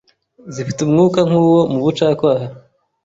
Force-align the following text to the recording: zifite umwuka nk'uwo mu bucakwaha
zifite 0.53 0.79
umwuka 0.83 1.19
nk'uwo 1.27 1.59
mu 1.71 1.79
bucakwaha 1.85 2.47